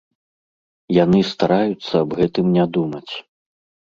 Яны 1.03 1.21
стараюцца 1.33 1.93
аб 2.03 2.17
гэтым 2.21 2.45
не 2.59 2.65
думаць. 2.79 3.13